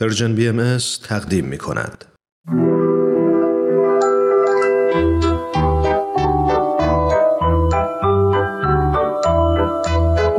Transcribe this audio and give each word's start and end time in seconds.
پرژن 0.00 0.34
بی 0.34 0.48
ام 0.48 0.78
تقدیم 1.08 1.44
می 1.44 1.58
کند. 1.58 2.04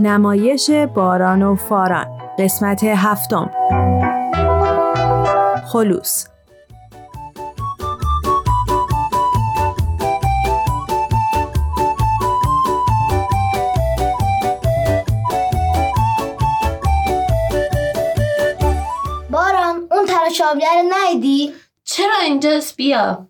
نمایش 0.02 0.70
باران 0.96 1.44
و 1.44 1.56
فاران 1.56 2.06
قسمت 2.40 2.84
هفتم 2.84 3.52
خلوص 5.66 6.28
تراشابگر 20.30 20.84
نیدی؟ 21.12 21.54
چرا 21.84 22.18
اینجاست؟ 22.24 22.76
بیا. 22.76 23.28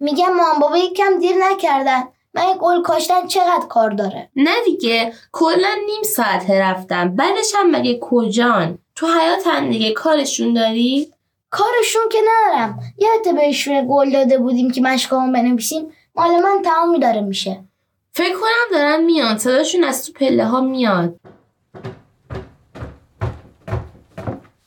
میگم 0.00 0.34
مام 0.34 0.58
بابا 0.60 0.76
یکم 0.76 1.18
دیر 1.20 1.36
نکردن. 1.36 2.02
من 2.34 2.42
این 2.42 2.56
گل 2.60 2.82
کاشتن 2.82 3.26
چقدر 3.26 3.66
کار 3.68 3.90
داره؟ 3.90 4.30
نه 4.36 4.54
دیگه. 4.64 5.12
کلا 5.32 5.74
نیم 5.86 6.02
ساعت 6.02 6.50
رفتم. 6.50 7.16
بعدش 7.16 7.52
هم 7.54 7.70
مگه 7.70 7.98
کجان؟ 8.02 8.78
تو 8.94 9.06
حیاتن 9.06 9.70
دیگه. 9.70 9.92
کارشون 9.92 10.54
داری؟ 10.54 11.12
کارشون 11.50 12.02
که 12.12 12.18
ندارم. 12.28 12.78
یادت 12.98 13.40
بهشون 13.40 13.86
گل 13.90 14.10
داده 14.10 14.38
بودیم 14.38 14.70
که 14.70 14.80
مشکامون 14.80 15.32
بنویسیم. 15.32 15.92
مال 16.14 16.30
من 16.30 16.62
تمامی 16.64 16.98
داره 16.98 17.20
میشه. 17.20 17.64
فکر 18.12 18.34
کنم 18.34 18.78
دارن 18.78 19.04
میان. 19.04 19.38
صداشون 19.38 19.84
از 19.84 20.06
تو 20.06 20.12
پله 20.12 20.44
ها 20.44 20.60
میاد. 20.60 21.20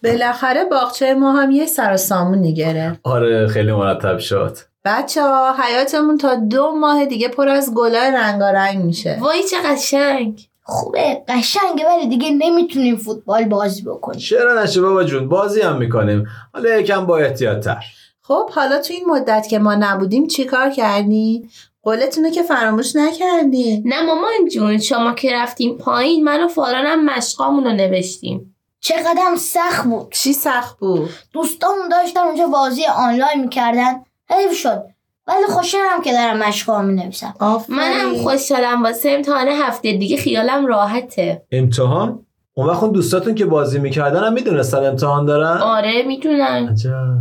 بالاخره 0.03 0.65
باغچه 0.65 1.13
ما 1.13 1.31
هم 1.31 1.51
یه 1.51 1.65
سر 1.65 1.93
و 1.93 1.97
سامونی 1.97 2.53
گرفت 2.53 2.99
آره 3.03 3.47
خیلی 3.47 3.71
مرتب 3.71 4.17
شد. 4.17 4.57
بچه 4.85 5.21
ها 5.21 5.55
حیاتمون 5.63 6.17
تا 6.17 6.35
دو 6.35 6.71
ماه 6.71 7.05
دیگه 7.05 7.27
پر 7.27 7.47
از 7.47 7.73
گلای 7.73 8.11
رنگارنگ 8.11 8.85
میشه. 8.85 9.17
وای 9.21 9.43
چه 9.43 9.58
قشنگ. 9.66 10.47
خوبه 10.63 11.23
قشنگه 11.27 11.85
ولی 11.88 12.08
دیگه 12.08 12.30
نمی‌تونیم 12.31 12.95
فوتبال 12.95 13.43
بازی 13.45 13.81
بکنیم. 13.81 14.19
چرا 14.19 14.63
نشه 14.63 14.81
بابا 14.81 15.03
جون؟ 15.03 15.30
بازی 15.30 15.61
هم 15.61 15.77
می‌کنیم. 15.77 16.27
حالا 16.53 16.69
یکم 16.69 17.05
با 17.05 17.17
احتیاط 17.17 17.63
تر 17.63 17.83
خب 18.21 18.49
حالا 18.49 18.81
تو 18.81 18.93
این 18.93 19.05
مدت 19.09 19.47
که 19.49 19.59
ما 19.59 19.75
نبودیم 19.75 20.27
چیکار 20.27 20.69
کردی؟ 20.69 21.49
قولتونو 21.83 22.30
که 22.30 22.43
فراموش 22.43 22.95
نکردی. 22.95 23.83
نه 23.86 24.02
مامان 24.02 24.31
جون 24.53 24.77
شما 24.77 25.13
که 25.13 25.33
رفتیم 25.33 25.77
پایین 25.77 26.23
من 26.23 26.43
و 26.43 26.47
فارانم 26.47 27.05
مشقامون 27.05 27.63
رو 27.63 27.71
نوشتیم. 27.71 28.50
چقدر 28.81 29.35
سخت 29.37 29.83
بود. 29.83 30.11
چی 30.11 30.33
سخت 30.33 30.77
بود؟ 30.77 31.09
دوستامون 31.33 31.89
داشتن 31.91 32.19
اونجا 32.19 32.47
بازی 32.47 32.85
آنلاین 32.85 33.41
می‌کردن. 33.41 34.03
حیف 34.29 34.53
شد. 34.53 34.83
ولی 35.27 35.45
خوشحالم 35.49 36.01
که 36.01 36.11
دارم 36.11 36.37
مشقام 36.37 36.85
می‌نویسم. 36.85 37.33
منم 37.69 38.15
خوشحالم. 38.23 38.83
واسه 38.83 39.09
امتحان 39.09 39.47
هفته 39.47 39.93
دیگه 39.97 40.17
خیالم 40.17 40.65
راحته. 40.65 41.43
امتحان؟ 41.52 42.25
اون 42.53 42.67
وقت 42.67 42.83
اون 42.83 42.91
دوستاتون 42.91 43.35
که 43.35 43.45
بازی 43.45 43.79
می‌کردن 43.79 44.23
هم 44.23 44.33
می‌دونستن 44.33 44.85
امتحان 44.85 45.25
دارن؟ 45.25 45.57
آره 45.57 46.03
می‌دونن. 46.03 46.69
عجب. 46.71 47.17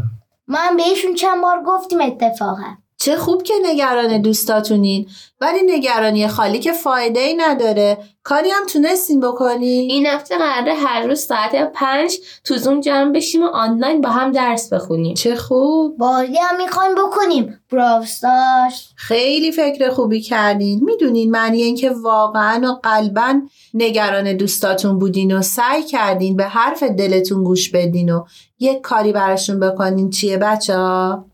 من 0.47 0.77
بهشون 0.77 1.15
چند 1.15 1.43
بار 1.43 1.63
گفتیم 1.67 2.01
اتفاقا. 2.01 2.75
چه 3.01 3.17
خوب 3.17 3.43
که 3.43 3.55
نگران 3.63 4.23
دوستاتونین. 4.23 5.07
ولی 5.41 5.59
نگرانی 5.67 6.29
خالی 6.29 6.59
که 6.59 6.73
فایده 6.73 7.21
ای 7.21 7.35
نداره. 7.35 7.99
کاری 8.23 8.51
هم 8.51 8.67
تونستین 8.67 9.21
بکنی؟ 9.21 9.67
این 9.67 10.07
هفته 10.07 10.39
قراره 10.39 10.75
هر 10.75 11.07
روز 11.07 11.21
ساعت 11.21 11.73
پنج 11.75 12.17
تو 12.45 12.57
زوم 12.57 12.81
جمع 12.81 13.13
بشیم 13.13 13.43
و 13.43 13.47
آنلاین 13.47 14.01
با 14.01 14.09
هم 14.09 14.33
درس 14.33 14.73
بخونیم. 14.73 15.15
چه 15.15 15.37
خوب. 15.37 15.97
بازی 15.97 16.37
هم 16.37 16.57
می‌خوایم 16.57 16.95
بکنیم. 16.95 17.61
براوستارز 17.73 18.75
خیلی 18.97 19.53
فکر 19.53 19.91
خوبی 19.91 20.21
کردین. 20.21 20.85
می‌دونین 20.85 21.31
معنی 21.31 21.63
این 21.63 21.77
که 21.77 21.91
واقعا 21.91 22.73
و 22.73 22.81
قلبا 22.83 23.41
نگران 23.75 24.37
دوستاتون 24.37 24.99
بودین 24.99 25.37
و 25.37 25.43
سعی 25.43 25.83
کردین 25.83 26.37
به 26.37 26.45
حرف 26.45 26.83
دلتون 26.83 27.45
گوش 27.45 27.71
بدین 27.71 28.13
و 28.13 28.25
یک 28.59 28.81
کاری 28.81 29.13
براشون 29.13 29.61
بکنین. 29.61 30.11
چیه 30.11 30.37
بچه 30.37 30.77
ها؟ 30.77 31.25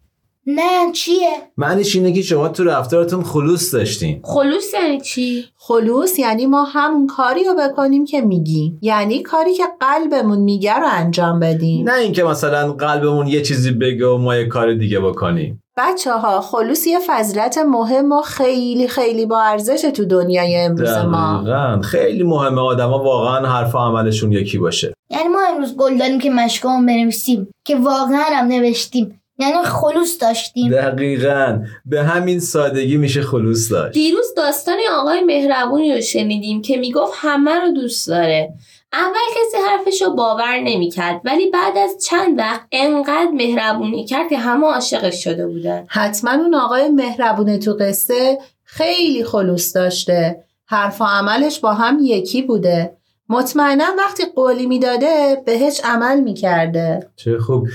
نه 0.48 0.92
چیه؟ 0.92 1.30
معنیش 1.56 1.96
اینه 1.96 2.12
که 2.12 2.22
شما 2.22 2.48
تو 2.48 2.64
رفتارتون 2.64 3.22
خلوص 3.22 3.74
داشتین. 3.74 4.20
خلوص 4.24 4.74
یعنی 4.74 5.00
چی؟ 5.00 5.44
خلوص 5.56 6.18
یعنی 6.18 6.46
ما 6.46 6.64
همون 6.64 7.06
کاری 7.06 7.44
رو 7.44 7.54
بکنیم 7.54 8.04
که 8.04 8.20
میگیم. 8.20 8.78
یعنی 8.82 9.22
کاری 9.22 9.54
که 9.54 9.64
قلبمون 9.80 10.38
میگه 10.38 10.74
رو 10.74 10.88
انجام 10.90 11.40
بدیم. 11.40 11.88
نه 11.88 11.98
اینکه 11.98 12.24
مثلا 12.24 12.72
قلبمون 12.72 13.26
یه 13.26 13.42
چیزی 13.42 13.70
بگه 13.70 14.06
و 14.06 14.18
ما 14.18 14.36
یه 14.36 14.46
کار 14.46 14.74
دیگه 14.74 15.00
بکنیم. 15.00 15.62
بچه 15.76 16.12
ها 16.12 16.40
خلوص 16.40 16.86
یه 16.86 16.98
فضیلت 17.06 17.58
مهم 17.58 18.12
و 18.12 18.22
خیلی 18.22 18.88
خیلی 18.88 19.26
با 19.26 19.42
ارزش 19.42 19.80
تو 19.80 20.04
دنیای 20.04 20.56
امروز 20.56 20.90
ما. 20.90 21.42
دقیقاً. 21.42 21.80
خیلی 21.82 22.22
مهمه 22.22 22.60
آدما 22.60 23.02
واقعا 23.02 23.48
حرف 23.48 23.74
و 23.74 23.78
عملشون 23.78 24.32
یکی 24.32 24.58
باشه. 24.58 24.94
یعنی 25.10 25.28
ما 25.28 25.38
امروز 25.50 25.76
گل 25.76 25.98
داریم 25.98 26.18
که 26.18 26.30
مشقامون 26.30 26.86
بنویسیم 26.86 27.48
که 27.64 27.76
واقعا 27.76 28.24
هم 28.32 28.46
نوشتیم. 28.46 29.20
یعنی 29.38 29.62
خلوص 29.64 30.22
داشتیم. 30.22 30.72
دقیقا. 30.72 31.64
به 31.84 32.02
همین 32.02 32.40
سادگی 32.40 32.96
میشه 32.96 33.22
خلوص 33.22 33.72
داشت. 33.72 33.94
دیروز 33.94 34.34
داستان 34.36 34.76
آقای 35.00 35.20
مهربونی 35.20 35.94
رو 35.94 36.00
شنیدیم 36.00 36.62
که 36.62 36.76
می‌گفت 36.76 37.12
همه 37.16 37.60
رو 37.60 37.72
دوست 37.72 38.08
داره. 38.08 38.54
اول 38.92 39.26
کسی 39.30 39.56
حرفش 39.68 40.02
رو 40.02 40.10
باور 40.10 40.58
نمی‌کرد 40.60 41.20
ولی 41.24 41.50
بعد 41.50 41.78
از 41.78 42.04
چند 42.04 42.38
وقت 42.38 42.60
انقدر 42.72 43.30
مهربونی 43.34 44.04
کرد 44.04 44.28
که 44.28 44.38
همه 44.38 44.66
عاشقش 44.66 45.24
شده 45.24 45.46
بودن. 45.46 45.84
حتما 45.88 46.30
اون 46.30 46.54
آقای 46.54 46.88
مهربونه 46.88 47.58
تو 47.58 47.72
قصه 47.72 48.38
خیلی 48.64 49.24
خلوص 49.24 49.76
داشته. 49.76 50.44
حرف 50.66 51.00
و 51.00 51.04
عملش 51.04 51.60
با 51.60 51.74
هم 51.74 51.98
یکی 52.02 52.42
بوده. 52.42 52.95
مطمئنا 53.28 53.84
وقتی 53.98 54.22
قولی 54.34 54.66
می‌داده 54.66 55.42
بهش 55.46 55.80
عمل 55.84 56.20
می‌کرده. 56.20 57.08
چه 57.16 57.38
خوب. 57.38 57.68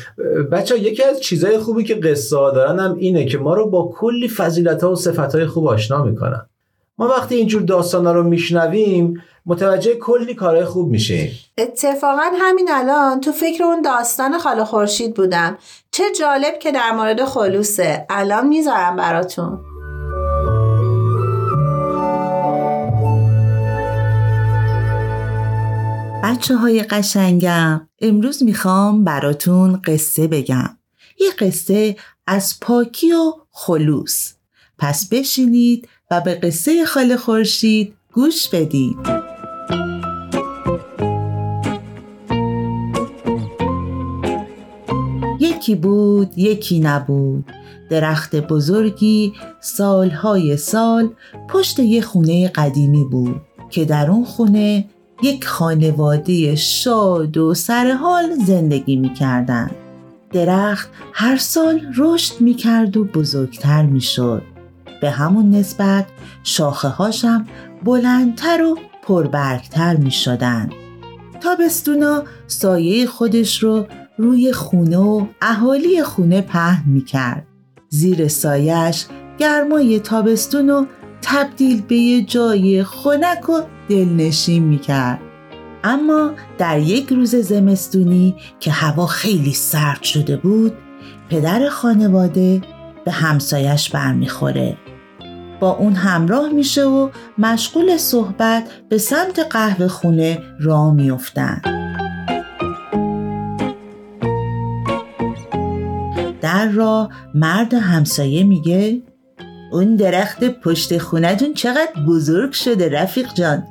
بچه 0.51 0.79
یکی 0.79 1.03
از 1.03 1.21
چیزهای 1.21 1.57
خوبی 1.57 1.83
که 1.83 1.95
قصه 1.95 2.37
ها 2.37 2.51
دارن 2.51 2.79
هم 2.79 2.95
اینه 2.95 3.25
که 3.25 3.37
ما 3.37 3.53
رو 3.53 3.69
با 3.69 3.91
کلی 3.95 4.29
فضیلت 4.29 4.83
ها 4.83 4.91
و 4.91 4.95
صفت 4.95 5.35
های 5.35 5.45
خوب 5.45 5.67
آشنا 5.67 6.03
می‌کنن. 6.03 6.45
ما 6.97 7.07
وقتی 7.07 7.35
اینجور 7.35 7.61
داستان 7.61 8.05
رو 8.05 8.23
میشنویم 8.23 9.23
متوجه 9.45 9.93
کلی 9.93 10.33
کارهای 10.33 10.65
خوب 10.65 10.89
میشیم. 10.89 11.31
اتفاقا 11.57 12.23
همین 12.39 12.69
الان 12.71 13.21
تو 13.21 13.31
فکر 13.31 13.63
اون 13.63 13.81
داستان 13.81 14.37
خاله 14.37 14.63
خورشید 14.63 15.13
بودم. 15.13 15.57
چه 15.91 16.03
جالب 16.19 16.59
که 16.59 16.71
در 16.71 16.91
مورد 16.91 17.23
خلوصه. 17.23 18.05
الان 18.09 18.47
می‌ذارم 18.47 18.95
براتون. 18.95 19.59
بچه 26.23 26.55
های 26.55 26.83
قشنگم 26.83 27.87
امروز 28.01 28.43
می‌خوام 28.43 29.03
براتون 29.03 29.81
قصه 29.85 30.27
بگم. 30.27 30.77
یه 31.19 31.31
قصه 31.39 31.95
از 32.27 32.59
پاکی 32.61 33.11
و 33.11 33.33
خلوص. 33.51 34.33
پس 34.77 35.09
بشینید 35.09 35.87
و 36.11 36.21
به 36.21 36.35
قصه 36.35 36.85
خاله 36.85 37.17
خورشید 37.17 37.93
گوش 38.13 38.49
بدید. 38.49 38.97
یکی 45.39 45.75
بود 45.75 46.37
یکی 46.37 46.79
نبود. 46.79 47.51
درخت 47.89 48.35
بزرگی 48.35 49.33
سالهای 49.61 50.57
سال 50.57 51.09
پشت 51.49 51.79
یه 51.79 52.01
خونه 52.01 52.47
قدیمی 52.47 53.05
بود 53.05 53.41
که 53.69 53.85
در 53.85 54.11
اون 54.11 54.25
خونه 54.25 54.85
یک 55.23 55.45
خانواده 55.45 56.55
شاد 56.55 57.37
و 57.37 57.53
سرحال 57.53 58.35
زندگی 58.47 58.95
می 58.95 59.13
کردن. 59.13 59.71
درخت 60.31 60.89
هر 61.13 61.37
سال 61.37 61.81
رشد 61.97 62.41
می 62.41 62.53
کرد 62.53 62.97
و 62.97 63.03
بزرگتر 63.03 63.83
می 63.83 64.01
شد. 64.01 64.41
به 65.01 65.09
همون 65.09 65.49
نسبت 65.49 66.05
شاخه 66.43 66.87
هاشم 66.87 67.45
بلندتر 67.83 68.63
و 68.63 68.77
پربرگتر 69.03 69.95
می 69.95 70.11
شدن. 70.11 70.69
تابستونا 71.41 72.23
سایه 72.47 73.05
خودش 73.05 73.63
رو 73.63 73.85
روی 74.17 74.53
خونه 74.53 74.97
و 74.97 75.25
اهالی 75.41 76.03
خونه 76.03 76.41
پهن 76.41 76.83
می 76.89 77.05
کرد. 77.05 77.47
زیر 77.89 78.27
سایش 78.27 79.05
گرمای 79.37 79.99
تابستون 79.99 80.69
رو 80.69 80.85
تبدیل 81.21 81.81
به 81.81 81.95
یه 81.95 82.23
جای 82.23 82.83
خنک 82.83 83.49
و 83.49 83.61
دلنشین 83.91 84.63
می 84.63 84.79
کرد. 84.79 85.19
اما 85.83 86.31
در 86.57 86.79
یک 86.79 87.09
روز 87.09 87.35
زمستونی 87.35 88.35
که 88.59 88.71
هوا 88.71 89.05
خیلی 89.05 89.53
سرد 89.53 90.03
شده 90.03 90.37
بود 90.37 90.73
پدر 91.29 91.69
خانواده 91.69 92.61
به 93.05 93.11
همسایش 93.11 93.89
برمیخوره. 93.89 94.77
با 95.59 95.71
اون 95.71 95.93
همراه 95.93 96.49
میشه 96.49 96.85
و 96.85 97.09
مشغول 97.37 97.97
صحبت 97.97 98.63
به 98.89 98.97
سمت 98.97 99.39
قهوه 99.39 99.87
خونه 99.87 100.39
راه 100.59 100.93
میفتن 100.93 101.61
در 106.41 106.67
را 106.67 107.09
مرد 107.35 107.73
همسایه 107.73 108.43
میگه 108.43 109.01
اون 109.71 109.95
درخت 109.95 110.43
پشت 110.43 110.97
خونتون 110.97 111.53
چقدر 111.53 111.93
بزرگ 112.07 112.51
شده 112.51 112.89
رفیق 112.89 113.33
جان. 113.33 113.70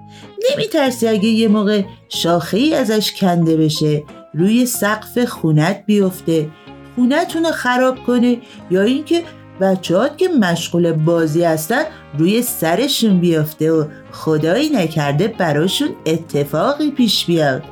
نمیترسی 0.51 1.09
اگه 1.09 1.29
یه 1.29 1.49
موقع 1.49 1.83
شاخه 2.09 2.57
ای 2.57 2.75
ازش 2.75 3.13
کنده 3.13 3.57
بشه 3.57 4.03
روی 4.35 4.67
سقف 4.67 5.25
خونت 5.25 5.83
بیفته. 5.87 6.49
خونتون 6.97 7.45
رو 7.45 7.51
خراب 7.51 8.05
کنه 8.05 8.39
یا 8.71 8.83
اینکه 8.83 9.23
بچهات 9.61 10.19
که 10.19 10.29
مشغول 10.29 10.93
بازی 10.93 11.45
هستن 11.45 11.83
روی 12.19 12.43
سرشون 12.43 13.21
بیفته 13.21 13.73
و 13.73 13.85
خدایی 14.13 14.71
نکرده 14.71 15.29
براشون 15.29 15.89
اتفاقی 16.07 16.91
پیش 16.91 17.27
بیاد. 17.27 17.63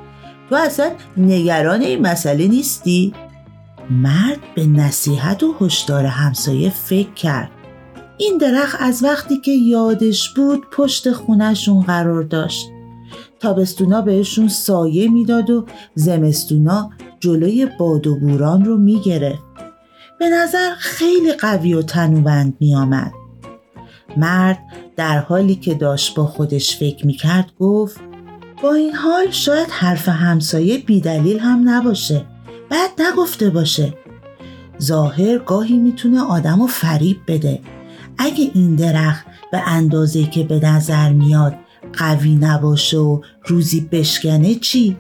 تو 0.51 0.57
اصلا 0.57 0.91
نگران 1.17 1.81
این 1.81 2.07
مسئله 2.07 2.49
نیستی؟ 2.49 3.15
مرد 3.91 4.39
به 4.55 4.67
نصیحت 4.67 5.43
و 5.43 5.55
هشدار 5.61 6.05
همسایه 6.05 6.71
فکر 6.71 7.13
کرد. 7.13 7.51
این 8.19 8.39
درخت 8.39 8.77
از 8.81 9.05
وقتی 9.05 9.37
که 9.37 9.53
یادش 9.53 10.29
بود 10.29 10.67
پشت 10.73 11.13
خونشون 11.13 11.83
قرار 11.83 12.23
داشت. 12.23 12.67
تابستونا 13.41 14.01
بهشون 14.01 14.49
سایه 14.49 15.11
می‌داد 15.11 15.51
و 15.51 15.67
زمستونا 15.95 16.91
جلوی 17.21 17.69
باد 17.79 18.07
و 18.07 18.17
بوران 18.17 18.65
رو 18.65 18.77
می‌گرفت. 18.77 19.43
به 20.19 20.29
نظر 20.29 20.75
خیلی 20.79 21.33
قوی 21.33 21.75
و 21.75 21.83
تنوبند 21.83 22.57
میآمد. 22.61 23.13
مرد 24.17 24.59
در 24.97 25.19
حالی 25.19 25.55
که 25.55 25.75
داشت 25.75 26.15
با 26.15 26.27
خودش 26.27 26.77
فکر 26.77 27.07
می‌کرد 27.07 27.53
گفت 27.59 28.01
با 28.63 28.73
این 28.75 28.95
حال 28.95 29.31
شاید 29.31 29.69
حرف 29.71 30.09
همسایه 30.09 30.79
بیدلیل 30.79 31.39
هم 31.39 31.69
نباشه. 31.69 32.25
بعد 32.71 32.91
نگفته 32.99 33.51
باشه. 33.51 33.95
ظاهر 34.83 35.39
گاهی 35.39 35.79
می‌تونه 35.79 36.23
آدم 36.23 36.61
رو 36.61 36.67
فریب 36.67 37.17
بده. 37.27 37.61
اگه 38.19 38.51
این 38.55 38.75
درخت 38.75 39.27
به 39.53 39.63
اندازه 39.67 40.25
که 40.25 40.45
به 40.45 40.61
نظر 40.61 41.13
میاد 41.13 41.55
قوی 41.99 42.37
نباشه 42.37 42.99
و 42.99 43.21
روزی 43.47 43.81
بشکنه 43.81 44.55
چی؟ 44.55 44.97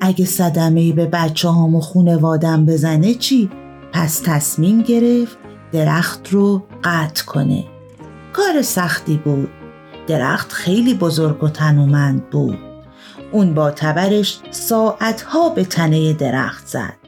اگه 0.00 0.24
صدمه 0.24 0.92
به 0.92 1.06
بچه 1.06 1.48
هام 1.48 1.74
و 1.74 1.80
خونوادم 1.80 2.66
بزنه 2.66 3.14
چی؟ 3.14 3.50
پس 3.92 4.22
تصمیم 4.24 4.82
گرفت 4.82 5.38
درخت 5.72 6.28
رو 6.28 6.62
قطع 6.84 7.24
کنه 7.24 7.64
کار 8.32 8.62
سختی 8.62 9.16
بود 9.24 9.48
درخت 10.06 10.52
خیلی 10.52 10.94
بزرگ 10.94 11.44
و 11.44 11.48
تنومند 11.48 12.30
بود 12.30 12.58
اون 13.32 13.54
با 13.54 13.70
تبرش 13.70 14.40
ساعتها 14.50 15.48
به 15.48 15.64
تنه 15.64 16.12
درخت 16.12 16.66
زد 16.66 17.01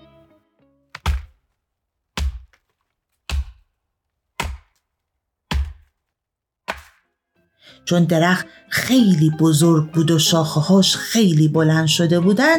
چون 7.85 8.05
درخت 8.05 8.47
خیلی 8.69 9.31
بزرگ 9.41 9.93
بود 9.93 10.11
و 10.11 10.19
شاخه‌هاش 10.19 10.97
خیلی 10.97 11.49
بلند 11.49 11.87
شده 11.87 12.21
بودن 12.21 12.59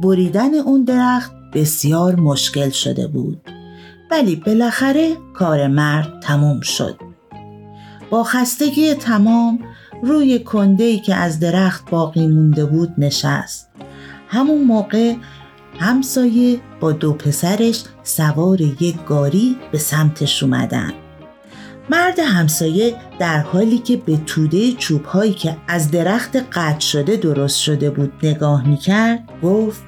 بریدن 0.00 0.54
اون 0.54 0.84
درخت 0.84 1.32
بسیار 1.54 2.14
مشکل 2.14 2.70
شده 2.70 3.06
بود. 3.06 3.40
ولی 4.10 4.36
بالاخره 4.36 5.16
کار 5.34 5.66
مرد 5.66 6.20
تموم 6.22 6.60
شد. 6.60 7.00
با 8.10 8.24
خستگی 8.24 8.94
تمام 8.94 9.58
روی 10.02 10.38
کندهی 10.38 11.00
که 11.00 11.14
از 11.14 11.40
درخت 11.40 11.90
باقی 11.90 12.26
مونده 12.26 12.64
بود 12.64 12.94
نشست. 12.98 13.68
همون 14.28 14.64
موقع 14.64 15.14
همسایه 15.78 16.60
با 16.80 16.92
دو 16.92 17.12
پسرش 17.12 17.84
سوار 18.02 18.60
یک 18.60 19.04
گاری 19.04 19.56
به 19.72 19.78
سمتش 19.78 20.42
اومدن. 20.42 20.92
مرد 21.90 22.18
همسایه 22.18 22.94
در 23.18 23.38
حالی 23.38 23.78
که 23.78 23.96
به 23.96 24.16
توده 24.26 24.72
چوب 24.72 25.04
هایی 25.04 25.32
که 25.32 25.56
از 25.68 25.90
درخت 25.90 26.36
قطع 26.36 26.80
شده 26.80 27.16
درست 27.16 27.58
شده 27.58 27.90
بود 27.90 28.12
نگاه 28.22 28.68
می‌کرد 28.68 29.28
گفت 29.42 29.82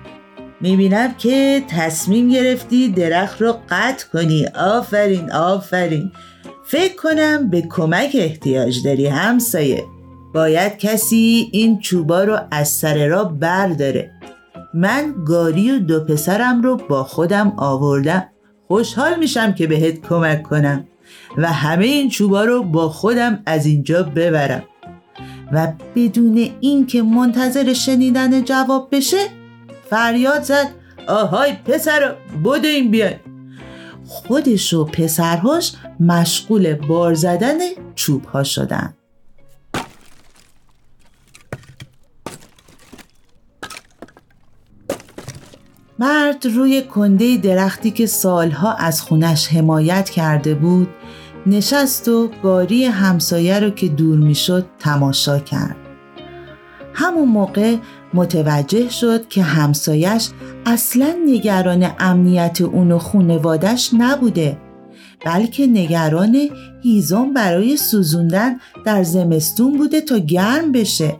می‌بینم 0.60 1.14
که 1.14 1.64
تصمیم 1.68 2.28
گرفتی 2.28 2.88
درخت 2.88 3.42
رو 3.42 3.56
قطع 3.70 4.06
کنی 4.12 4.46
آفرین 4.46 5.32
آفرین! 5.32 6.12
فکر 6.64 6.96
کنم 6.96 7.50
به 7.50 7.62
کمک 7.62 8.10
احتیاج 8.14 8.82
داری 8.84 9.06
همسایه. 9.06 9.84
باید 10.34 10.78
کسی 10.78 11.48
این 11.52 11.78
چوبا 11.78 12.24
رو 12.24 12.38
از 12.50 12.68
سر 12.68 13.06
را 13.06 13.24
برداره. 13.24 14.10
من 14.74 15.14
گاری 15.26 15.70
و 15.70 15.78
دو 15.78 16.00
پسرم 16.04 16.62
رو 16.62 16.76
با 16.76 17.04
خودم 17.04 17.52
آوردم. 17.56 18.26
خوشحال 18.66 19.18
میشم 19.18 19.52
که 19.52 19.66
بهت 19.66 20.00
کمک 20.00 20.42
کنم. 20.42 20.86
و 21.36 21.52
همه 21.52 21.84
این 21.84 22.08
چوبا 22.08 22.44
رو 22.44 22.62
با 22.62 22.88
خودم 22.88 23.42
از 23.46 23.66
اینجا 23.66 24.02
ببرم. 24.02 24.62
و 25.52 25.72
بدون 25.94 26.50
اینکه 26.60 27.02
منتظر 27.02 27.72
شنیدن 27.72 28.44
جواب 28.44 28.88
بشه 28.92 29.26
فریاد 29.90 30.42
زد. 30.42 30.68
آهای 31.06 31.52
پسر 31.52 32.14
بدو 32.44 32.68
این 32.68 32.90
بیای 32.90 33.14
خودش 34.06 34.74
و 34.74 34.84
پسرهاش 34.84 35.72
مشغول 36.00 36.74
بار 36.74 37.14
زدن 37.14 37.58
چوب 37.94 38.24
ها 38.24 38.42
شدن. 38.42 38.94
مرد 45.98 46.46
روی 46.46 46.82
کنده 46.82 47.36
درختی 47.36 47.90
که 47.90 48.06
سالها 48.06 48.72
از 48.72 49.02
خونش 49.02 49.48
حمایت 49.48 50.10
کرده 50.10 50.54
بود 50.54 50.88
نشست 51.46 52.08
و 52.08 52.30
گاری 52.42 52.84
همسایه 52.84 53.60
رو 53.60 53.70
که 53.70 53.88
دور 53.88 54.18
می‌شد 54.18 54.66
تماشا 54.78 55.38
کرد. 55.38 55.76
همون 56.94 57.28
موقع 57.28 57.76
متوجه 58.14 58.88
شد 58.88 59.28
که 59.28 59.42
همسایش 59.42 60.28
اصلا 60.66 61.14
نگران 61.26 61.90
امنیت 61.98 62.60
اون 62.60 62.92
و 62.92 62.98
خونوادش 62.98 63.90
نبوده 63.98 64.58
بلکه 65.26 65.66
نگران 65.66 66.36
هیزم 66.82 67.34
برای 67.34 67.76
سوزوندن 67.76 68.56
در 68.84 69.02
زمستون 69.02 69.78
بوده 69.78 70.00
تا 70.00 70.18
گرم 70.18 70.72
بشه. 70.72 71.16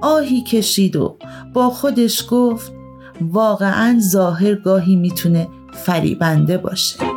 آهی 0.00 0.42
کشید 0.42 0.96
و 0.96 1.16
با 1.54 1.70
خودش 1.70 2.26
گفت 2.30 2.72
واقعا 3.20 3.98
ظاهر 4.00 4.54
گاهی 4.54 4.96
می‌تونه 4.96 5.48
فریبنده 5.72 6.58
باشه. 6.58 7.15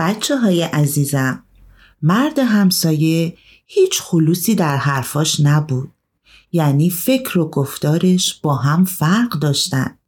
بچه 0.00 0.36
های 0.36 0.62
عزیزم 0.62 1.44
مرد 2.02 2.38
همسایه 2.38 3.36
هیچ 3.66 4.00
خلوصی 4.00 4.54
در 4.54 4.76
حرفاش 4.76 5.40
نبود. 5.40 5.90
یعنی 6.52 6.90
فکر 6.90 7.38
و 7.38 7.50
گفتارش 7.50 8.40
با 8.42 8.54
هم 8.54 8.84
فرق 8.84 9.30
داشتن. 9.30 9.98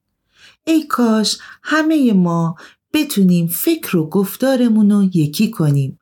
ای 0.65 0.87
کاش 0.87 1.39
همه 1.63 2.13
ما 2.13 2.57
بتونیم 2.93 3.47
فکر 3.47 3.97
و 3.97 4.09
گفتارمون 4.09 4.91
رو 4.91 5.03
یکی 5.15 5.51
کنیم 5.51 5.99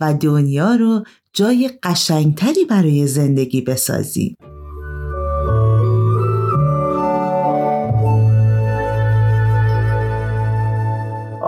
و 0.00 0.14
دنیا 0.14 0.74
رو 0.74 1.04
جای 1.32 1.70
قشنگتری 1.82 2.64
برای 2.64 3.06
زندگی 3.06 3.60
بسازیم. 3.60 4.36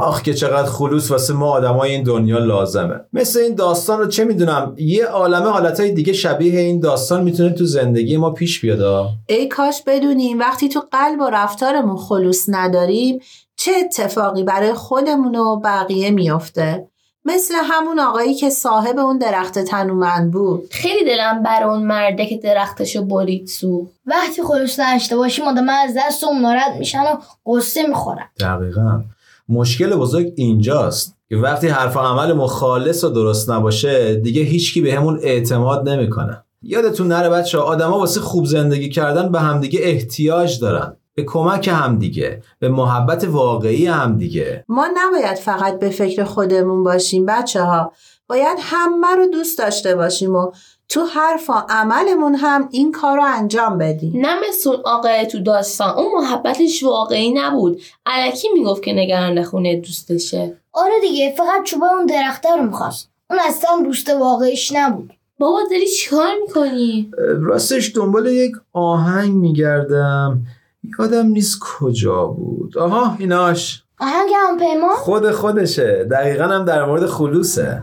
آخ 0.04 0.22
که 0.22 0.34
چقدر 0.34 0.68
خلوص 0.68 1.10
واسه 1.10 1.34
ما 1.34 1.50
آدمای 1.50 1.90
این 1.90 2.02
دنیا 2.02 2.38
لازمه. 2.38 3.00
مثل 3.12 3.40
این 3.40 3.54
داستان 3.54 3.98
رو 3.98 4.06
چه 4.06 4.24
می‌دونم؟ 4.24 4.74
یه 4.78 5.06
عالمه 5.06 5.50
حالتهای 5.50 5.92
دیگه 5.92 6.12
شبیه 6.12 6.60
این 6.60 6.80
داستان 6.80 7.22
می‌تونه 7.22 7.50
تو 7.50 7.64
زندگی 7.64 8.16
ما 8.16 8.30
پیش 8.30 8.60
بیاد. 8.60 9.08
ای 9.26 9.48
کاش 9.48 9.82
بدونیم 9.86 10.38
وقتی 10.38 10.68
تو 10.68 10.82
قلب 10.92 11.20
و 11.20 11.30
رفتارمون 11.30 11.96
خلوص 11.96 12.44
نداریم 12.48 13.20
چه 13.56 13.72
اتفاقی 13.84 14.42
برای 14.42 14.72
خودمون 14.72 15.36
و 15.36 15.60
بقیه 15.60 16.10
میافته؟ 16.10 16.88
مثل 17.24 17.54
همون 17.54 17.98
آقایی 17.98 18.34
که 18.34 18.50
صاحب 18.50 18.98
اون 18.98 19.18
درخت 19.18 19.58
تنومند 19.58 20.30
بود. 20.32 20.68
خیلی 20.70 21.04
دلم 21.04 21.42
بر 21.42 21.62
اون 21.62 21.82
مرده 21.82 22.26
که 22.26 22.36
درختشو 22.36 23.04
برید 23.04 23.46
سو 23.46 23.86
وقتی 24.06 24.42
خلوص 24.42 24.80
نداشته 24.80 25.16
باشیم 25.16 25.48
آدم 25.48 25.68
از 25.68 25.94
دست 25.96 26.24
و 26.24 26.26
ناراحت 26.42 26.76
میشن 26.78 27.02
و 27.02 27.16
قصه 27.46 27.86
می‌خورن. 27.86 28.28
دقیقا. 28.40 29.02
مشکل 29.48 29.96
بزرگ 29.96 30.32
اینجاست. 30.36 31.16
که 31.28 31.36
وقتی 31.36 31.68
حرف 31.68 31.96
و 31.96 32.00
عمل 32.00 32.32
مخالص 32.32 33.04
و 33.04 33.08
درست 33.08 33.50
نباشه 33.50 34.14
دیگه 34.14 34.42
هیچکی 34.42 34.80
به 34.80 34.94
همون 34.94 35.18
اعتماد 35.22 35.88
نمی‌کنه. 35.88 36.44
یادتون 36.62 37.08
نره 37.08 37.28
بچه 37.28 37.58
آدما 37.58 37.98
واسه 37.98 38.20
خوب 38.20 38.46
زندگی 38.46 38.88
کردن 38.88 39.32
به 39.32 39.40
همدیگه 39.40 39.80
احتیاج 39.82 40.60
دارن. 40.60 40.96
به 41.14 41.22
کمک 41.24 41.68
همدیگه 41.68 42.42
به 42.58 42.68
محبت 42.68 43.24
واقعی 43.24 43.86
همدیگه. 43.86 44.64
ما 44.68 44.86
نباید 44.94 45.36
فقط 45.36 45.78
به 45.78 45.90
فکر 45.90 46.24
خودمون 46.24 46.84
باشیم 46.84 47.26
بچه 47.26 47.62
ها 47.62 47.92
باید 48.28 48.58
همه 48.60 49.16
رو 49.16 49.26
دوست 49.26 49.58
داشته 49.58 49.96
باشیم 49.96 50.34
و 50.34 50.50
تو 50.88 51.04
حرف 51.04 51.50
و 51.50 51.52
عملمون 51.68 52.34
هم 52.34 52.68
این 52.72 52.92
کار 52.92 53.16
رو 53.16 53.24
انجام 53.24 53.78
بدیم 53.78 54.12
نه 54.14 54.48
مثل 54.48 54.70
اون 54.70 54.80
آقای 54.84 55.26
تو 55.26 55.38
داستان. 55.42 55.94
اون 55.94 56.22
محبتش 56.22 56.82
واقعی 56.82 57.32
نبود. 57.32 57.80
علکی 58.06 58.48
می‌گفت 58.54 58.82
که 58.82 58.92
نگران 58.92 59.42
خونه 59.42 59.80
دوستشه. 59.80 60.56
آره 60.72 61.00
دیگه 61.00 61.34
فقط 61.36 61.64
چوبه 61.64 61.86
اون 61.86 62.06
درخته 62.06 62.56
رو 62.56 62.62
می‌خواست. 62.62 63.08
اون 63.30 63.38
اصلا 63.48 63.70
دوست 63.84 64.10
واقعیش 64.10 64.72
نبود. 64.72 65.12
بابا 65.38 65.60
داری 65.70 65.86
چیکار 65.86 66.32
می‌کنی؟ 66.46 67.10
راستش 67.40 67.92
دنبال 67.96 68.26
یک 68.26 68.52
آهنگ 68.72 69.34
میگردم. 69.34 70.40
یادم 70.98 71.26
نیست 71.26 71.58
کجا 71.60 72.26
بود. 72.26 72.78
آها 72.78 73.16
ایناش. 73.18 73.82
آهنگ 74.00 74.30
هم 74.48 74.58
پیمان 74.58 74.96
خود 74.96 75.30
خودشه. 75.30 76.08
دقیقا 76.10 76.44
هم 76.44 76.64
در 76.64 76.84
مورد 76.84 77.06
خلوصه. 77.06 77.82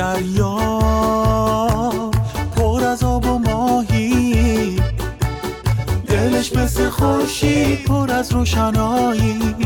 دریا 0.00 0.58
پر 2.56 2.84
از 2.84 3.04
آب 3.04 3.26
و 3.26 3.38
ماهی. 3.38 4.80
دلش 6.06 6.52
مثل 6.56 6.88
خورشید 6.90 7.84
پر 7.84 8.10
از 8.12 8.32
روشنایی. 8.32 9.56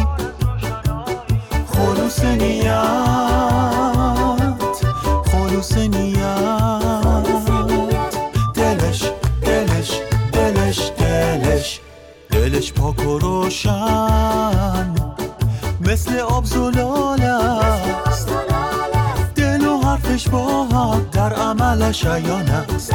خلوص 1.67 2.25
نیت 2.25 2.75
خلوص 5.25 5.73
نیت. 5.79 7.25
دلش 8.55 9.03
دلش 9.43 10.01
دلش 10.33 10.91
دلش. 10.99 11.81
دلش 12.31 12.73
پاک 12.73 13.07
و 13.07 13.19
روشن 13.19 14.95
مثل 15.81 16.19
آب 16.19 16.45
زلال 16.45 17.34
در 21.13 21.33
عملش 21.33 22.07
عیان 22.07 22.49
است. 22.49 22.95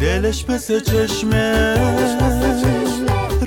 دلش 0.00 0.48
مثل 0.48 0.80
چشمه 0.80 1.76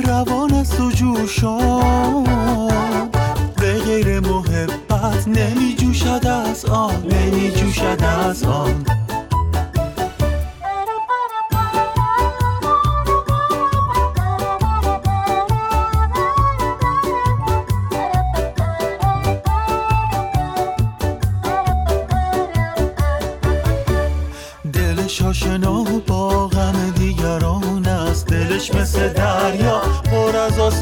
روان 0.08 0.54
است 0.54 0.80
و 0.80 0.92
جوشان. 0.92 2.24
به 3.56 3.74
غیر 3.74 4.20
محبت 4.20 5.28
نمی 5.28 5.76
جوشد 5.76 6.28
از 6.28 6.66
آن 6.66 6.96
نمی 7.12 7.52
جوشد 7.52 8.04
از 8.04 8.44
آن. 8.44 9.05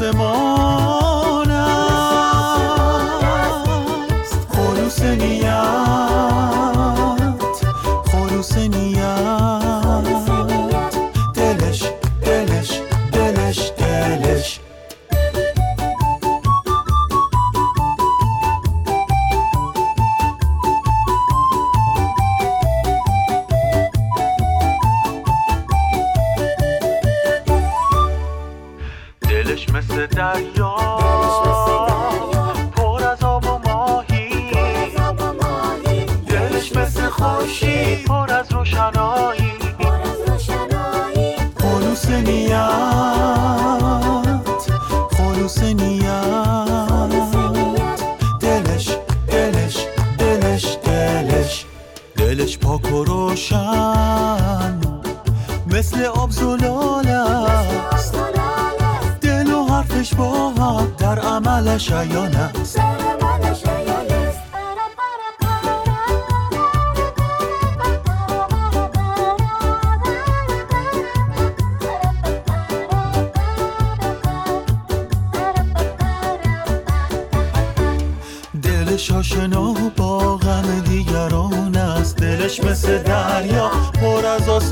آسمان 0.04 0.73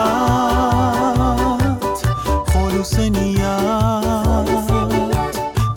خلوص 2.53 2.99
نیت. 2.99 4.55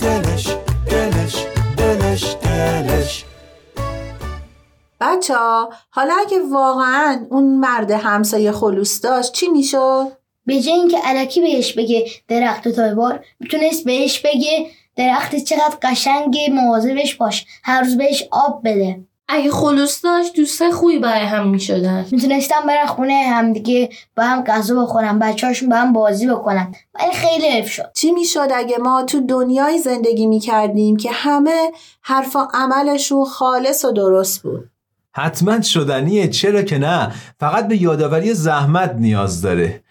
دلش 0.01 0.47
دلش 0.91 1.47
دلش 1.77 2.37
دلش. 2.43 3.25
بچه 5.01 5.35
ها 5.37 5.73
حالا 5.91 6.15
اگه 6.27 6.39
واقعا 6.53 7.27
اون 7.31 7.45
مرد 7.45 7.91
همسایه 7.91 8.53
خلوص 8.53 9.05
داشت 9.05 9.33
چی 9.33 9.49
می‌شد؟ 9.49 10.13
به 10.47 10.61
جای 10.61 10.75
اینکه 10.75 10.99
علکی 11.05 11.41
بهش 11.41 11.73
بگه 11.73 12.11
درخت 12.29 12.69
تایبار 12.69 13.25
می‌تونست 13.41 13.85
بهش 13.85 14.21
بگه 14.21 14.67
درخت 14.99 15.37
چقدر 15.37 15.76
قشنگه 15.83 16.49
مواظبش 16.52 17.14
باش. 17.14 17.47
هر 17.64 17.81
روز 17.81 17.97
بهش 17.97 18.28
آب 18.31 18.61
بده. 18.64 19.00
اگه 19.28 19.50
خلوص 19.50 20.05
داشت 20.05 20.37
دوستای 20.37 20.73
خوبی 20.73 20.99
برای 20.99 21.26
هم 21.26 21.49
می‌شدن. 21.49 22.07
می‌تونستم 22.11 22.67
برن 22.69 22.87
خونه 22.87 23.14
همدیگه 23.14 23.88
با 24.17 24.23
هم 24.23 24.45
غذا 24.45 24.83
بخورن 24.83 25.19
بچه‌هاشون 25.19 25.69
با 25.69 25.76
هم 25.76 25.93
بازی 25.93 26.26
بکنن. 26.26 26.75
ولی 26.95 27.12
خیلی 27.12 27.49
حیف 27.49 27.71
شد. 27.71 27.93
چی 27.95 28.11
می‌شد 28.11 28.49
اگه 28.55 28.78
ما 28.78 29.02
تو 29.02 29.21
دنیای 29.21 29.78
زندگی 29.78 30.26
می‌کردیم 30.26 30.97
که 30.97 31.11
همه 31.12 31.71
حرف 32.02 32.37
و 32.37 32.49
عملشون 32.55 33.25
خالص 33.25 33.85
و 33.85 33.93
درست 33.93 34.43
بود؟ 34.43 34.71
حتما 35.12 35.61
شدنیه 35.61 36.28
چرا 36.28 36.62
که 36.62 36.78
نه؟ 36.78 37.12
فقط 37.40 37.69
به 37.69 37.83
یادآوری 37.83 38.35
زحمت 38.35 38.95
نیاز 38.99 39.43
داره. 39.43 39.83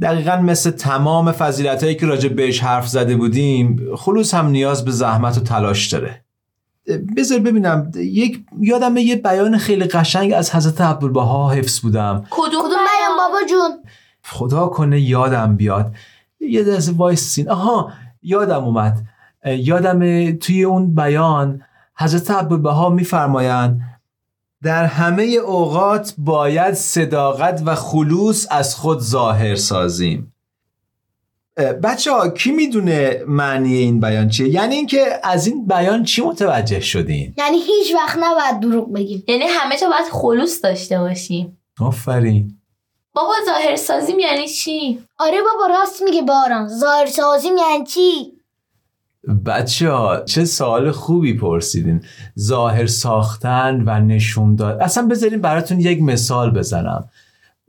دقیقا 0.00 0.36
مثل 0.36 0.70
تمام 0.70 1.32
فضیلت 1.32 1.82
هایی 1.82 1.94
که 1.94 2.06
راجع 2.06 2.28
بهش 2.28 2.60
حرف 2.60 2.88
زده 2.88 3.16
بودیم 3.16 3.94
خلوص 3.96 4.34
هم 4.34 4.46
نیاز 4.46 4.84
به 4.84 4.90
زحمت 4.90 5.38
و 5.38 5.40
تلاش 5.40 5.92
داره. 5.92 6.24
بذار 7.16 7.38
ببینم 7.38 7.90
یک 7.94 8.44
یادم 8.60 8.96
یه 8.96 9.16
بیان 9.16 9.58
خیلی 9.58 9.84
قشنگ 9.84 10.32
از 10.32 10.54
حضرت 10.54 10.80
عبدالبها 10.80 11.50
حفظ 11.50 11.80
بودم. 11.80 12.24
کدوم 12.30 12.60
کدوم 12.60 12.70
بیان 12.70 13.16
بابا 13.18 13.38
جون؟ 13.48 13.82
خدا 14.22 14.66
کنه 14.66 15.00
یادم 15.00 15.56
بیاد. 15.56 15.94
یه 16.40 16.64
دست 16.64 16.94
وایسین 16.96 17.50
آها 17.50 17.92
یادم 18.22 18.64
اومد. 18.64 19.02
یادم 19.46 20.32
توی 20.36 20.64
اون 20.64 20.94
بیان 20.94 21.62
حضرت 21.96 22.30
عبدالبها 22.30 22.88
میفرمایند 22.88 23.80
در 24.62 24.84
همه 24.84 25.22
اوقات 25.22 26.14
باید 26.18 26.74
صداقت 26.74 27.62
و 27.66 27.74
خلوص 27.74 28.46
از 28.50 28.74
خود 28.74 29.00
ظاهر 29.00 29.54
سازیم. 29.54 30.32
بچه 31.82 32.12
ها 32.12 32.28
کی 32.28 32.50
می‌دونه 32.50 33.24
معنی 33.26 33.76
این 33.76 34.00
بیان 34.00 34.28
چیه؟ 34.28 34.48
یعنی 34.48 34.74
اینکه 34.74 35.20
از 35.22 35.46
این 35.46 35.66
بیان 35.66 36.04
چی 36.04 36.22
متوجه 36.22 36.80
شدین؟ 36.80 37.34
یعنی 37.38 37.56
هیچ 37.56 37.94
وقت 37.94 38.18
نباید 38.18 38.60
دروغ 38.60 38.92
بگیم. 38.92 39.24
یعنی 39.28 39.44
همه 39.44 39.78
جا 39.78 39.88
باید 39.88 40.12
خلوص 40.12 40.64
داشته 40.64 40.98
باشیم. 40.98 41.58
آفرین. 41.80 42.60
بابا 43.12 43.34
ظاهر 43.46 43.76
سازیم 43.76 44.18
یعنی 44.18 44.48
چی؟ 44.48 45.04
آره 45.18 45.38
بابا 45.42 45.74
راست 45.74 46.02
میگه 46.02 46.22
باران. 46.22 46.68
ظاهر 46.68 47.06
سازیم 47.06 47.52
یعنی 47.56 47.84
چی؟ 47.84 48.35
بچه 49.46 49.90
ها 49.90 50.24
چه 50.24 50.44
سوال 50.44 50.90
خوبی 50.90 51.34
پرسیدین. 51.34 52.00
ظاهر 52.38 52.86
ساختن 52.86 53.82
و 53.86 54.00
نشون 54.00 54.54
داد. 54.54 54.78
اصلا 54.80 55.06
بذارین 55.06 55.40
براتون 55.40 55.80
یک 55.80 56.02
مثال 56.02 56.50
بزنم. 56.50 57.08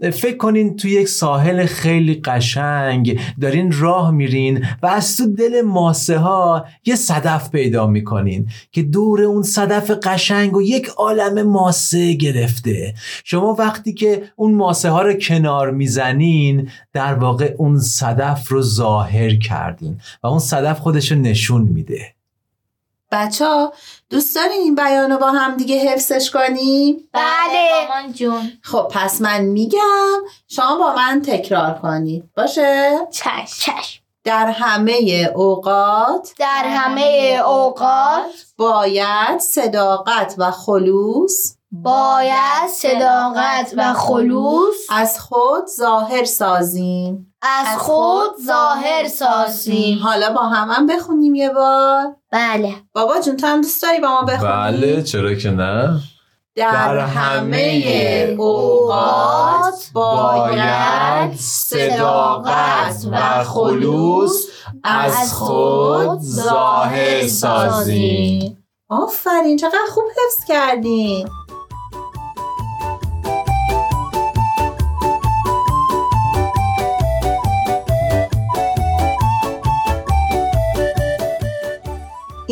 فکر 0.01 0.38
کنین 0.38 0.75
تو 0.75 0.88
یک 0.88 1.08
ساحل 1.08 1.66
خیلی 1.66 2.16
قشنگ 2.16 3.20
دارین 3.42 3.72
راه 3.80 4.12
میرین 4.12 4.66
و 4.84 4.88
از 4.88 5.18
تو 5.18 5.34
دل 5.34 5.62
ماسه 5.62 6.18
ها 6.18 6.66
یه 6.86 6.96
صدف 6.96 7.51
پیدا 7.51 7.88
می‌کنین 7.88 8.50
که 8.72 8.84
دور 8.84 9.22
اون 9.22 9.44
صدف 9.44 9.92
قشنگ 10.04 10.56
و 10.56 10.62
یک 10.62 10.88
عالم 10.88 11.48
ماسه 11.48 12.13
گرفته. 12.13 12.94
شما 13.24 13.54
وقتی 13.54 13.94
که 13.94 14.24
اون 14.36 14.54
ماسه 14.54 14.89
ها 14.89 15.01
رو 15.01 15.13
کنار 15.13 15.72
می‌زنین 15.72 16.70
در 16.94 17.13
واقع 17.13 17.56
اون 17.58 17.80
صدف 17.80 18.48
رو 18.50 18.62
ظاهر 18.62 19.36
کردین 19.36 19.98
و 20.24 20.27
اون 20.27 20.39
صدف 20.39 20.80
خودش 20.80 21.12
رو 21.12 21.18
نشون 21.18 21.62
میده. 21.62 22.17
بچه 23.12 23.46
ها 23.46 23.74
دوست 24.10 24.36
دارین 24.36 24.62
این 24.62 24.76
بیان 24.76 25.12
رو 25.12 25.18
با 25.18 25.32
هم 25.32 25.58
دیگه 25.58 25.80
حفظش 25.80 26.32
کنیم؟ 26.32 27.10
بله. 27.14 27.88
مامان 27.88 28.14
جون. 28.14 28.52
خب 28.62 28.88
پس 28.92 29.22
من 29.22 29.42
میگم 29.42 30.18
شما 30.48 30.78
با 30.78 30.94
من 30.96 31.22
تکرار 31.22 31.80
کنید. 31.82 32.30
باشه؟ 32.36 33.00
چشم. 33.12 33.46
چشم. 33.60 34.02
در 34.24 34.48
همه 34.48 35.32
اوقات 35.36 36.34
در 36.40 36.64
همه 36.66 37.42
اوقات 37.46 38.46
باید 38.58 39.40
صداقت 39.40 40.36
و 40.38 40.52
خلوص. 40.52 41.58
باید 41.72 42.70
صداقت 42.70 43.74
و 43.78 43.94
خلوص. 43.94 44.76
از 44.90 45.20
خود 45.20 45.66
ظاهر 45.78 46.24
سازیم. 46.24 47.34
از 47.42 47.78
خود 47.78 48.32
ظاهر 48.46 49.08
سازیم. 49.08 50.00
حالا 50.04 50.34
با 50.34 50.42
هم 50.42 50.70
هم 50.72 50.88
بخونیم 50.88 51.36
یه 51.36 51.50
بار. 51.50 52.16
بله. 52.38 52.75
بابا 52.94 53.20
جون 53.20 53.38
تو 53.38 53.48
هم 53.48 53.62
دوست 53.62 53.82
داری 53.82 54.00
با 54.00 54.08
ما 54.08 54.22
بخونی؟ 54.22 54.51
بله 54.51 55.03
چرا 55.03 55.36
که 55.36 55.50
نه؟ 55.50 56.00
در 56.56 56.98
همه 56.98 58.36
اوقات 58.38 59.89
باید 59.94 61.36
صداقت 61.36 63.08
و 63.12 63.44
خلوص 63.44 64.46
از 64.84 65.34
خود 65.34 66.20
ظاهر 66.20 67.27
سازیم. 67.27 68.63
آفرین 68.89 69.58
چقدر 69.58 69.88
خوب 69.89 70.03
حفظ 70.03 70.46
کردین. 70.48 71.29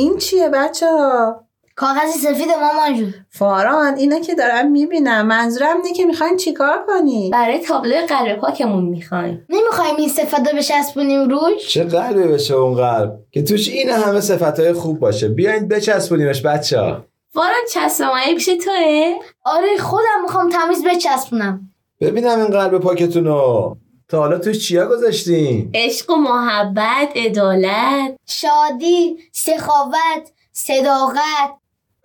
این 0.05 0.17
چیه 0.17 0.49
بچه 0.49 0.87
ها؟ 0.87 1.41
کاغذ 1.75 2.09
سفید 2.09 2.47
مامان 2.61 2.97
جون. 2.97 3.13
فاران 3.29 3.95
اینا 3.95 4.19
که 4.19 4.35
دارم 4.35 4.71
می‌بینم 4.71 5.27
منظورم 5.27 5.77
اینه 5.77 5.93
که 5.93 6.05
می‌خواین 6.05 6.37
چیکار 6.37 6.85
کنی؟ 6.87 7.29
برای 7.33 7.59
تابلو 7.59 7.95
قلب 8.09 8.39
پاکمون 8.39 8.85
می‌خوایم. 8.85 9.45
نمی‌خوایم 9.49 9.95
این 9.95 10.09
صفت 10.09 10.39
رو 10.39 10.57
بچسبونیم 10.57 11.29
روش؟ 11.29 11.67
چه 11.67 11.83
قلبی 11.83 12.23
بشه 12.23 12.53
اون 12.53 12.75
قلب؟ 12.75 13.19
که 13.31 13.43
توش 13.43 13.69
این 13.69 13.89
همه 13.89 14.21
صفتهای 14.21 14.73
خوب 14.73 14.99
باشه. 14.99 15.27
بیاین 15.27 15.67
بچسبونیمش 15.67 16.41
بچه 16.41 16.79
ها 16.79 17.05
واران 17.35 17.65
چسبمایی 17.73 18.35
پیش 18.35 18.45
توه؟ 18.45 19.13
آره 19.45 19.77
خودم 19.77 20.21
می‌خوام 20.21 20.49
تمیز 20.49 20.83
بچسبونم. 20.85 21.69
ببینم 22.01 22.39
این 22.39 22.47
قلب 22.47 22.77
پاکتونو. 22.77 23.75
تا 24.09 24.19
حالا 24.19 24.39
توش 24.39 24.67
چیا 24.67 24.87
گذاشتین 24.87 25.71
عشق 25.73 26.09
و 26.09 26.15
محبت 26.15 27.11
عدالت. 27.15 28.17
شادی 28.25 29.17
سخاوت 29.31 30.31
صداقت. 30.51 31.53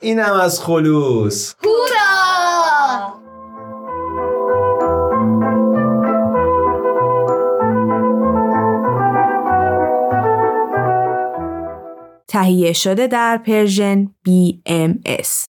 اینم 0.00 0.32
از 0.32 0.60
خلوص. 0.60 1.54
هورا! 1.64 3.20
تهیه 12.28 12.72
شده 12.72 13.06
در 13.06 13.38
پرژن 13.46 14.14
BMS 14.28 15.49